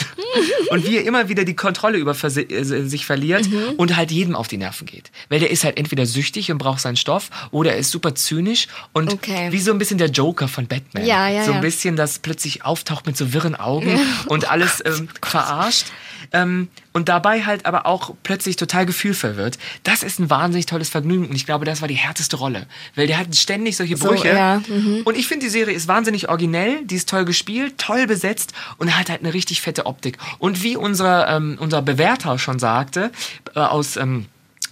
[0.70, 2.54] und wie er immer wieder die Kontrolle über äh,
[2.88, 5.12] sich verliert und halt jedem auf die Nerven geht.
[5.28, 8.68] Weil der ist halt entweder süchtig und braucht seinen Stoff oder er ist super zynisch
[8.94, 9.52] und Okay.
[9.52, 11.06] wie so ein bisschen der Joker von Batman.
[11.06, 15.10] Ja, ja, so ein bisschen, das plötzlich auftaucht mit so wirren Augen und alles ähm,
[15.22, 15.88] verarscht.
[16.32, 19.58] Ähm, und dabei halt aber auch plötzlich total gefühlvoll wird.
[19.84, 22.68] Das ist ein wahnsinnig tolles Vergnügen und ich glaube, das war die härteste Rolle.
[22.96, 24.30] Weil der hat ständig solche So, Brüche.
[24.30, 25.02] ja, mhm.
[25.06, 28.98] Und ich finde, die Serie ist wahnsinnig originell, die ist toll gespielt, toll besetzt und
[28.98, 30.18] hat halt eine richtig fette Optik.
[30.40, 33.12] Und wie unser, ähm, unser Bewerter schon sagte,
[33.56, 33.98] äh, aus...
[33.98, 34.26] Ähm,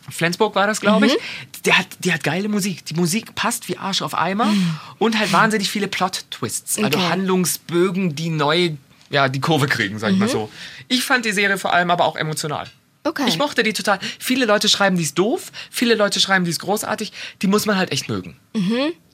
[0.09, 1.17] Flensburg war das, glaube ich.
[1.63, 2.83] Der hat, die hat geile Musik.
[2.87, 4.53] Die Musik passt wie Arsch auf Eimer
[4.97, 6.77] und halt wahnsinnig viele Plot-Twists.
[6.77, 7.09] Also Okay.
[7.09, 8.71] Handlungsbögen, die neu
[9.13, 10.49] ja, die Kurve kriegen, sag ich mal so.
[10.87, 12.67] Ich fand die Serie vor allem aber auch emotional.
[13.03, 13.25] Okay.
[13.27, 13.99] Ich mochte die total.
[14.17, 15.51] Viele Leute schreiben, die ist doof.
[15.69, 17.11] Viele Leute schreiben, die ist großartig.
[17.41, 18.37] Die muss man halt echt mögen.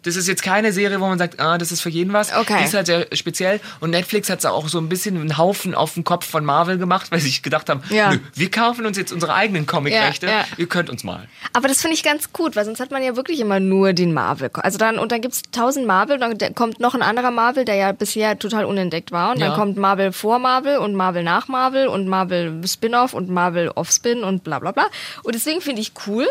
[0.03, 2.33] Das ist jetzt keine Serie, wo man sagt, ah, das ist für jeden was.
[2.35, 2.55] Okay.
[2.59, 3.59] Die ist halt sehr speziell.
[3.81, 7.11] Und Netflix hat auch so ein bisschen einen Haufen auf den Kopf von Marvel gemacht,
[7.11, 8.11] weil sie sich gedacht haben, Ja.
[8.11, 10.25] nö, wir kaufen uns jetzt unsere eigenen Comicrechte.
[10.27, 10.45] Ja, ja.
[10.57, 11.27] Ihr könnt uns mal.
[11.53, 14.13] Aber das finde ich ganz gut, weil sonst hat man ja wirklich immer nur den
[14.13, 14.49] Marvel.
[14.53, 17.75] Also dann, und dann gibt's tausend Marvel, dann der- kommt noch ein anderer Marvel, der
[17.75, 19.33] ja bisher total unentdeckt war.
[19.33, 23.69] Und dann kommt Marvel vor Marvel und Marvel nach Marvel und Marvel Spin-off und Marvel
[23.75, 24.87] Off-Spin und bla bla bla.
[25.23, 26.27] Und deswegen finde ich cool.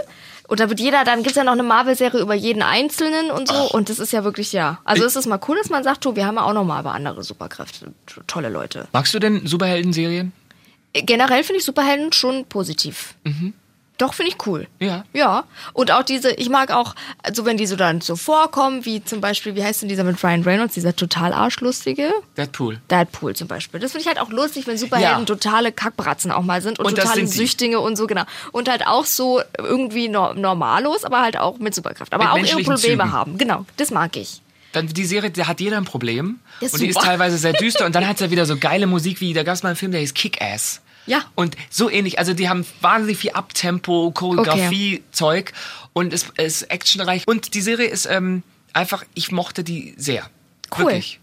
[0.49, 3.71] Und da wird jeder, dann gibt's ja noch eine Marvel-Serie über jeden Einzelnen und so.
[3.71, 4.81] Und das ist ja wirklich, ja.
[4.85, 6.79] Also es ist mal cool, dass man sagt, du, wir haben ja auch noch mal
[6.79, 7.93] aber andere Superkräfte.
[8.27, 8.89] Tolle Leute.
[8.93, 10.33] Magst du denn Superhelden-Serien?
[10.95, 13.15] Generell finde ich Superhelden schon positiv.
[13.99, 14.69] Doch, finde ich cool.
[14.79, 15.05] Ja.
[15.13, 15.45] Ja.
[15.73, 19.21] Und auch diese, ich mag auch, also wenn die so dann so vorkommen, wie zum
[19.21, 22.13] Beispiel, wie heißt denn dieser mit Ryan Reynolds, dieser total arschlustige?
[22.37, 22.81] Deadpool.
[22.91, 23.81] Deadpool zum Beispiel.
[23.81, 25.25] Das finde ich halt auch lustig, wenn Superhelden Ja.
[25.25, 27.29] totale Kackbratzen auch mal sind und, Und totale sind.
[27.29, 28.23] Süchtinge und so, genau.
[28.53, 32.15] Und halt auch so irgendwie no normalos, aber halt auch mit Superkraft.
[32.15, 33.13] Aber Mit auch ihre Probleme Zügen.
[33.13, 33.37] haben.
[33.37, 34.41] Genau, das mag ich.
[34.73, 36.39] Dann die Serie, da hat jeder ein Problem.
[36.61, 37.85] Und die ist teilweise sehr düster.
[37.87, 39.77] Und dann hat sie ja wieder so geile Musik, wie da gab es mal einen
[39.77, 40.83] Film, der hieß Kick-Ass.
[41.09, 41.25] Ja.
[41.35, 42.19] Und so ähnlich.
[42.19, 45.53] Also die haben wahnsinnig viel Abtempo, Choreografie, Zeug.
[45.93, 47.27] Und es ist actionreich.
[47.27, 48.43] Und die Serie ist ähm,
[48.73, 50.29] einfach, ich mochte die sehr.
[50.77, 50.85] Cool.
[50.87, 51.21] Wirklich.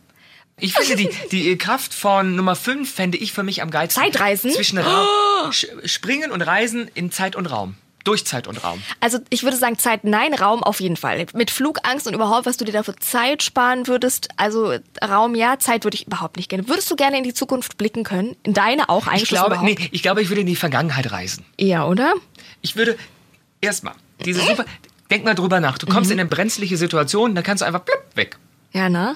[0.59, 4.03] Ich finde die, die Kraft von Nummer 5 fände ich für mich am geilsten.
[4.03, 4.51] Zeitreisen?
[4.51, 5.05] Zwischen Ra
[5.51, 7.75] Sch- Springen und Reisen in Zeit und Raum.
[8.05, 8.81] Durch Zeit und Raum.
[9.01, 11.25] Also ich würde sagen Zeit, nein, Raum auf jeden Fall.
[11.33, 14.29] Mit Flugangst und überhaupt, was du dir dafür Zeit sparen würdest.
[14.37, 16.69] Also Raum ja, Zeit würde ich überhaupt nicht gerne.
[16.69, 18.37] Würdest du gerne in die Zukunft blicken können?
[18.43, 21.43] In deine auch eigentlich Ich glaube, nee, ich glaube, ich würde in die Vergangenheit reisen.
[21.57, 22.13] Eher, oder?
[22.61, 22.95] Ich würde
[23.59, 24.65] erstmal diese super.
[25.09, 25.77] Denk mal drüber nach.
[25.77, 28.37] Du kommst in eine brenzliche Situation, dann kannst du einfach blub, weg.
[28.71, 29.15] Ja, ne?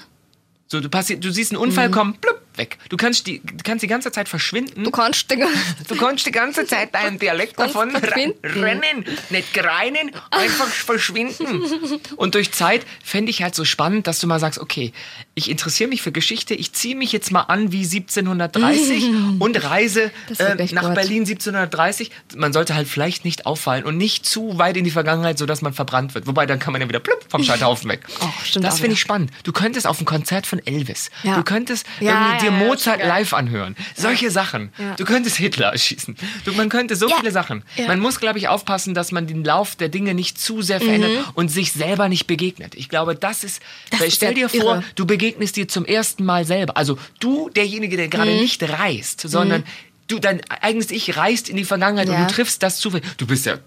[0.68, 2.78] So, du, du siehst einen Unfall kommen, blub, weg.
[2.88, 4.84] Du kannst die, du kannst die ganze Zeit verschwinden.
[4.84, 5.48] Du kannst Dinge.
[5.88, 12.00] Du kannst die ganze Zeit deinen Dialekt davon rennen, nicht greinen, einfach verschwinden.
[12.16, 14.92] Und durch Zeit fände ich halt so spannend, dass du mal sagst, okay,
[15.34, 19.04] ich interessiere mich für Geschichte, ich ziehe mich jetzt mal an wie 1730
[19.38, 20.94] und reise äh, nach gut.
[20.94, 22.10] Berlin 1730.
[22.36, 25.72] Man sollte halt vielleicht nicht auffallen und nicht zu weit in die Vergangenheit, sodass man
[25.72, 26.26] verbrannt wird.
[26.26, 28.00] Wobei, dann kann man ja wieder plupp vom Scheiterhaufen weg.
[28.22, 29.30] Oh, stimmt das finde ich spannend.
[29.44, 31.36] Du könntest auf ein Konzert von Elvis, Ja.
[31.36, 33.76] du könntest Ja, dir ja, Mozart live anhören.
[33.96, 34.72] Solche Sachen.
[34.98, 36.16] Du könntest Hitler erschießen.
[36.44, 37.64] Du, man könnte so viele Sachen.
[37.86, 41.10] Man muss, glaube ich, aufpassen, dass man den Lauf der Dinge nicht zu sehr verändert
[41.12, 41.24] Mhm.
[41.34, 42.74] und sich selber nicht begegnet.
[42.74, 43.62] Ich glaube, das ist.
[43.90, 44.84] Das ist stell dir vor, irre.
[44.96, 46.76] du begegnest dir zum ersten Mal selber.
[46.76, 48.40] Also du, derjenige, der gerade Mhm.
[48.40, 49.64] nicht reist, sondern
[50.08, 52.16] du, dein eigenes Ich reist in die Vergangenheit Ja.
[52.22, 53.06] und du triffst das zufällig.
[53.16, 53.58] Du bist ja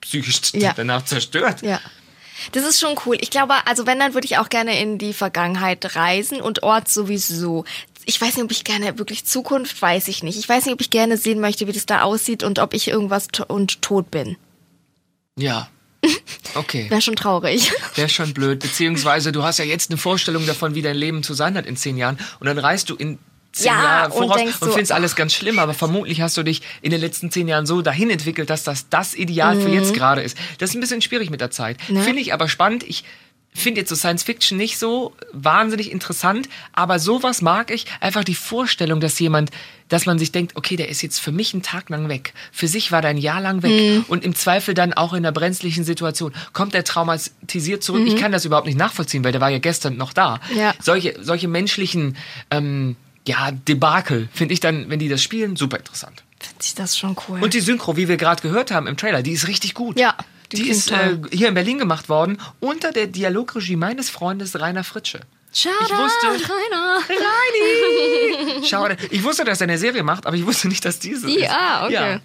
[0.00, 0.72] psychisch Ja.
[0.76, 1.62] danach zerstört.
[1.62, 1.80] Ja.
[2.52, 3.18] Das ist schon cool.
[3.20, 6.88] Ich glaube, also wenn, dann würde ich auch gerne in die Vergangenheit reisen und Ort
[6.88, 7.64] sowieso.
[8.06, 10.38] Ich weiß nicht, ob ich gerne wirklich Zukunft, weiß ich nicht.
[10.38, 12.88] Ich weiß nicht, ob ich gerne sehen möchte, wie das da aussieht und ob ich
[12.88, 14.36] irgendwas to und tot bin.
[15.36, 15.68] Ja.
[16.54, 16.90] Okay.
[16.90, 17.72] Wäre schon traurig.
[17.94, 18.60] Wäre schon blöd.
[18.60, 21.76] Beziehungsweise du hast ja jetzt eine Vorstellung davon, wie dein Leben zu sein hat in
[21.76, 22.18] zehn Jahren.
[22.40, 23.18] Und dann reist du in
[23.52, 25.58] zehn Ja, Jahre und voraus und, so, findest alles ganz schlimm.
[25.58, 28.88] Aber vermutlich hast du dich in den letzten zehn Jahren so dahin entwickelt, dass das
[28.88, 30.36] das Ideal für jetzt gerade ist.
[30.58, 31.76] Das ist ein bisschen schwierig mit der Zeit.
[31.88, 31.96] Mhm.
[31.96, 32.02] Ne?
[32.02, 32.82] Finde ich aber spannend.
[32.84, 33.04] Ich
[33.52, 37.86] finde jetzt so Science Fiction nicht so wahnsinnig interessant, aber sowas mag ich.
[38.00, 39.50] Einfach die Vorstellung, dass jemand,
[39.88, 42.32] dass man sich denkt, okay, der ist jetzt für mich einen Tag lang weg.
[42.52, 43.72] Für sich war der ein Jahr lang weg.
[43.72, 44.04] Mhm.
[44.08, 48.02] Und im Zweifel dann auch in einer brenzlichen Situation kommt der traumatisiert zurück.
[48.02, 48.08] Mhm.
[48.08, 50.40] Ich kann das überhaupt nicht nachvollziehen, weil der war ja gestern noch da.
[50.54, 50.74] Ja.
[50.80, 52.16] Solche, solche menschlichen,
[52.50, 56.22] ähm, ja, Debakel finde ich dann, wenn die das spielen, super interessant.
[56.38, 57.42] Finde ich das schon cool.
[57.42, 59.98] Und die Synchro, wie wir gerade gehört haben im Trailer, die ist richtig gut.
[59.98, 60.16] Ja,
[60.52, 64.84] die Die, ist äh, hier in Berlin gemacht worden unter der Dialogregie meines Freundes Rainer
[64.84, 65.20] Fritsche.
[65.52, 66.98] Schade, ich wusste- Rainer.
[67.08, 68.66] Reini!
[68.68, 68.96] Schade.
[69.10, 71.50] Ich wusste, dass er eine Serie macht, aber ich wusste nicht, dass diese Die, ist.
[71.50, 71.92] ah, okay.
[71.94, 72.20] Ja.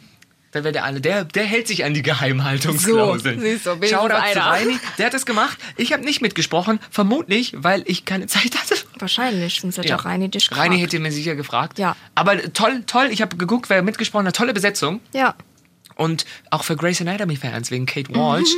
[0.52, 3.40] Da wäre der alle, der, der hält sich an die Geheimhaltungsklauseln.
[3.40, 3.96] So, siehst du, zu.
[3.96, 5.58] Reini, der hat es gemacht.
[5.76, 8.76] Ich habe nicht mitgesprochen, vermutlich, weil ich keine Zeit hatte.
[9.00, 9.98] Wahrscheinlich, sonst hätte Ja.
[9.98, 10.70] auch Reini dich gefragt.
[10.70, 11.78] Reini hätte mir sicher gefragt.
[11.78, 11.98] Ja.
[12.16, 13.08] Aber toll, toll.
[13.12, 14.36] Ich habe geguckt, wer mitgesprochen hat.
[14.38, 15.02] Tolle Besetzung.
[15.14, 15.36] Ja.
[15.95, 18.49] Und auch für Grey's Anatomy-Fans wegen Kate Walsh.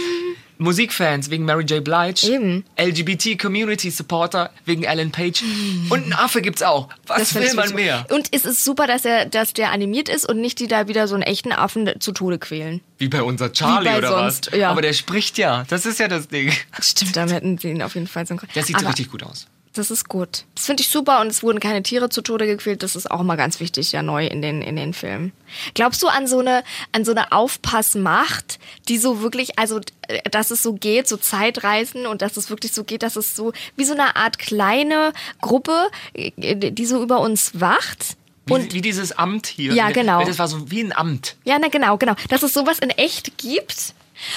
[0.60, 1.84] Musikfans wegen Mary J.
[1.84, 2.28] Blige.
[2.28, 2.65] Eben.
[2.80, 5.43] LGBT-Community-Supporter wegen Alan Page.
[5.89, 6.89] Und einen Affe gibt's auch.
[7.06, 8.06] Was find will man mehr?
[8.10, 11.08] Und es ist super, dass er, dass der animiert ist und nicht die da wieder
[11.08, 12.82] so einen echten Affen zu Tode quälen.
[12.97, 14.60] Wie bei unser Charlie bei oder sonst, was?
[14.60, 14.71] ja.
[14.71, 15.65] Aber der spricht ja.
[15.69, 16.52] Das ist ja das Ding.
[16.82, 19.47] Stimmt, da hätten sie ihn auf jeden Fall so Der sieht Aber richtig gut aus.
[19.78, 20.46] Das ist gut.
[20.56, 22.82] Das finde ich super und es wurden keine Tiere zu Tode gequält.
[22.82, 25.34] Das ist auch mal ganz wichtig, ja, neu in den, in den Filmen.
[25.76, 26.63] Glaubst du an so eine,
[26.94, 32.08] an so eine Aufpassmacht, die so wirklich, also, äh, dass es so geht, so Zeitreisen
[32.08, 35.90] und dass es wirklich so geht, dass es so wie so eine Art kleine Gruppe,
[36.13, 38.18] äh, die so über uns wacht?
[38.48, 39.74] Wie, Und wie dieses Amt hier.
[39.74, 40.26] Ja, genau.
[40.26, 41.36] Das war so wie ein Amt.
[41.44, 42.16] Ja, na genau, genau.
[42.30, 43.94] Dass es sowas in echt gibt.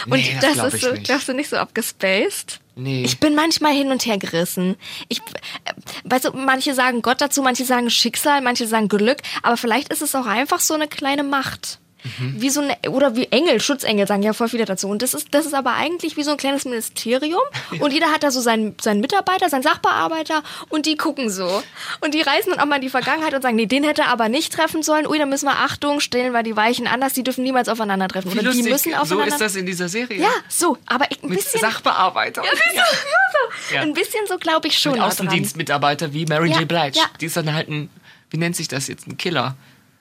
[0.07, 1.05] Und Nee, das das, ist so, nicht.
[1.05, 2.61] glaubst du nicht so abgespaced?
[2.77, 3.03] Nee.
[3.05, 4.77] Ich bin manchmal hin und her gerissen.
[5.09, 5.73] Ich, äh,
[6.05, 10.03] weißt du, manche sagen Gott dazu, manche sagen Schicksal, manche sagen Glück, aber vielleicht ist
[10.03, 11.79] es auch einfach so eine kleine Macht.
[12.19, 14.89] Wie so eine, oder wie Engel, Schutzengel sagen ja voll viele dazu.
[14.89, 17.41] Und das ist, das ist aber eigentlich wie so ein kleines Ministerium.
[17.81, 21.63] Und jeder hat da so seinen, seinen Mitarbeiter, seinen Sachbearbeiter und die gucken so.
[22.01, 24.09] Und die reisen dann auch mal in die Vergangenheit und sagen, nee, den hätte er
[24.09, 25.07] aber nicht treffen sollen.
[25.07, 28.31] Ui, da müssen wir Achtung, stellen wir die Weichen anders, die dürfen niemals aufeinandertreffen.
[28.33, 29.29] Oder die müssen so aufeinander.
[29.35, 30.21] ist das in dieser Serie.
[30.21, 31.61] ja, so, aber ein Mit bisschen.
[31.61, 32.43] Sachbearbeiter.
[32.45, 33.75] Ja, so, ja, so.
[33.75, 33.81] Ja.
[33.83, 34.93] Ein bisschen so glaube ich schon.
[34.93, 35.03] Mit.
[35.03, 36.69] Außendienstmitarbeiter wie Mary Ja, J.
[36.69, 36.99] Blige.
[36.99, 37.05] ja.
[37.21, 37.91] Die ist dann halt ein,
[38.31, 39.57] wie nennt sich das jetzt, ein Killer.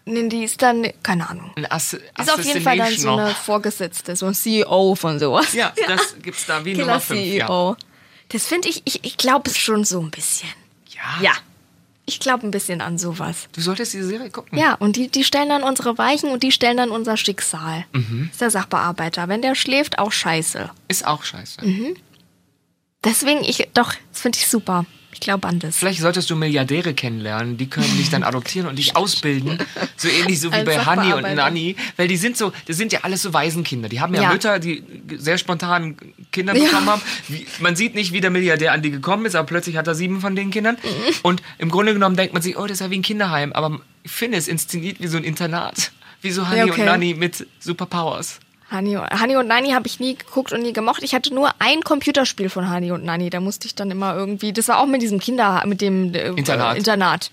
[0.09, 1.51] Nee, die ist dann, keine Ahnung.
[1.69, 5.53] Ass Ist auf jeden Fall dann so eine Vorgesetzte, so ein CEO von sowas.
[5.53, 7.19] Ja, das gibt's da wie Killer Nummer 5.
[7.33, 7.45] Ja.
[7.47, 7.77] CEO.
[8.29, 10.49] Das finde ich, ich, ich glaube es schon so ein bisschen.
[10.89, 11.21] ja.
[11.21, 11.31] Ja.
[12.05, 13.47] Ich glaube ein bisschen an sowas.
[13.53, 14.57] Du solltest diese Serie gucken.
[14.57, 17.85] Ja, und die, die stellen dann unsere Weichen und die stellen dann unser Schicksal.
[17.93, 18.29] Mhm.
[18.31, 19.27] Ist der Sachbearbeiter.
[19.27, 20.71] Wenn der schläft, auch scheiße.
[20.87, 21.63] Ist auch scheiße.
[21.63, 21.95] Mhm.
[23.03, 24.85] Deswegen, ich, doch, das finde ich super.
[25.11, 25.75] Ich glaube an das.
[25.77, 29.57] Vielleicht solltest du Milliardäre kennenlernen, die können dich dann adoptieren und dich ausbilden.
[29.97, 31.23] So ähnlich so wie bei Honey und.
[31.23, 31.75] Nanny.
[31.97, 33.89] Weil die sind so, das sind ja alles so Waisenkinder.
[33.89, 34.31] Die haben ja, Ja.
[34.31, 34.83] Mütter, die
[35.17, 35.97] sehr spontan
[36.31, 36.65] Kinder Ja.
[36.65, 37.01] bekommen haben.
[37.27, 39.95] Wie, man sieht nicht, wie der Milliardär an die gekommen ist, aber plötzlich hat er
[39.95, 40.77] sieben von den Kindern.
[40.83, 41.13] Mhm.
[41.23, 43.51] Und im Grunde genommen denkt man sich, oh, das ist ja wie ein Kinderheim.
[43.53, 45.91] Aber ich finde es inszeniert wie so ein Internat.
[46.21, 46.81] Wie so Honey Ja, okay.
[46.81, 48.39] und Nanny mit Superpowers.
[48.71, 51.01] Honey, Honey und Nanny habe ich nie geguckt und nie gemocht.
[51.03, 53.29] Ich hatte nur ein Computerspiel von Honey und Nanny.
[53.29, 56.27] Da musste ich dann immer irgendwie, das war auch mit diesem Kinder, mit dem äh,
[56.29, 56.77] Internat.
[56.77, 57.31] Internat.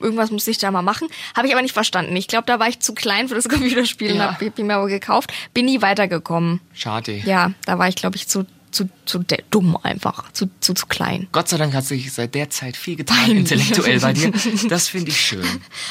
[0.00, 1.08] Irgendwas musste ich da mal machen.
[1.36, 2.16] Habe ich aber nicht verstanden.
[2.16, 4.32] Ich glaube, da war ich zu klein für das Computerspiel und Ja.
[4.32, 5.32] habe hab mir aber gekauft.
[5.52, 6.60] Bin nie weitergekommen.
[6.72, 7.16] Schade.
[7.26, 10.32] Ja, da war ich, glaube ich, zu, zu, zu dumm einfach.
[10.32, 11.28] Zu, zu, zu klein.
[11.32, 13.36] Gott sei Dank hat sich seit der Zeit viel getan, Nein.
[13.38, 14.32] intellektuell bei dir.
[14.70, 15.44] Das finde ich schön.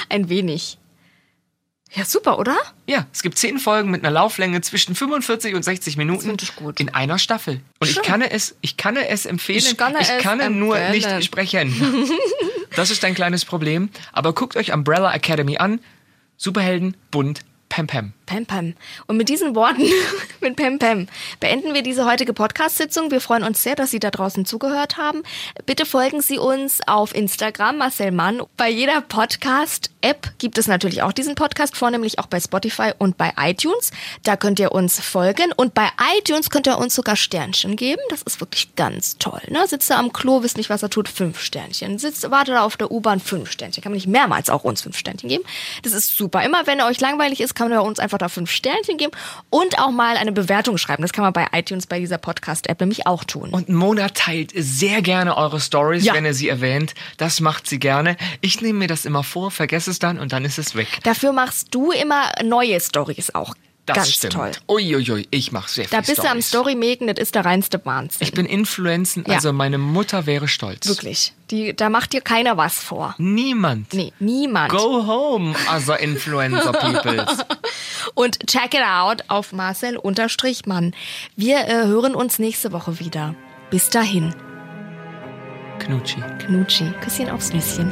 [0.09, 0.77] Ein wenig.
[1.91, 2.55] Ja, super, oder?
[2.85, 6.55] Ja, es gibt zehn Folgen mit einer Lauflänge zwischen 45 und 60 Minuten finde ich
[6.55, 6.79] gut.
[6.79, 7.61] in einer Staffel.
[7.79, 8.03] Und ich Schön.
[8.03, 9.57] kann es, ich kann es empfehlen.
[9.59, 11.17] Ich kann es nur empfehlen.
[11.17, 11.73] nicht sprechen.
[12.75, 13.89] Das ist ein kleines Problem.
[14.13, 15.79] Aber guckt euch Umbrella Academy an.
[16.37, 18.13] Superhelden, bunt, Pam Pam.
[18.29, 18.75] Pam Pam.
[19.07, 19.81] Und mit diesen Worten,
[20.39, 21.07] mit Pam Pam,
[21.39, 23.09] beenden wir diese heutige Podcast-Sitzung.
[23.09, 25.23] Wir freuen uns sehr, dass Sie da draußen zugehört haben.
[25.65, 28.43] Bitte folgen Sie uns auf Instagram, Marcel Mann.
[28.55, 33.33] Bei jeder Podcast-App gibt es natürlich auch diesen Podcast, vornehmlich auch bei Spotify und bei
[33.35, 33.89] iTunes.
[34.23, 35.51] Da könnt ihr uns folgen.
[35.55, 35.89] Und bei
[36.19, 38.01] iTunes könnt ihr uns sogar Sternchen geben.
[38.11, 39.41] Das ist wirklich ganz toll.
[39.47, 39.67] Ne?
[39.67, 41.97] Sitzt er am Klo, wisst nicht, was er tut, fünf Sternchen.
[41.97, 43.81] Sitzt, wartet er auf der U-Bahn, fünf Sternchen.
[43.81, 45.43] Kann man nicht mehrmals auch uns fünf Sternchen geben.
[45.81, 46.43] Das ist super.
[46.43, 49.11] Immer wenn euch langweilig ist, kann man uns einfach da fünf Sternchen geben
[49.49, 51.01] und auch mal eine Bewertung schreiben.
[51.01, 53.49] Das kann man bei iTunes, bei dieser Podcast-App nämlich auch tun.
[53.49, 56.13] Und Mona teilt sehr gerne eure Stories, Ja.
[56.13, 56.93] wenn ihr sie erwähnt.
[57.17, 58.15] Das macht sie gerne.
[58.41, 60.87] Ich nehme mir das immer vor, vergesse es dann und dann ist es weg.
[61.03, 63.55] Dafür machst du immer neue Stories auch.
[63.89, 64.33] Das Ganz stimmt.
[64.33, 64.51] toll.
[64.67, 66.47] Uiuiui, ich mache sehr viel Da bist du am Stories.
[66.47, 68.19] Story-Maken, das ist der reinste Wahnsinn.
[68.21, 69.35] Ich bin Influenzen, Ja.
[69.35, 70.87] also meine Mutter wäre stolz.
[70.87, 71.33] Wirklich.
[71.51, 73.15] Die, da macht dir keiner was vor.
[73.17, 73.93] Niemand.
[73.93, 74.71] Nee, niemand.
[74.71, 77.37] Go home, other influencer peoples.
[78.13, 80.93] Und check it out auf Marcel-Mann.
[81.35, 83.33] Wir äh, hören uns nächste Woche wieder.
[83.71, 84.33] Bis dahin.
[85.79, 86.21] Knutschi.
[86.45, 86.91] Knutschi.
[87.01, 87.91] Küsschen aufs Nüsschen.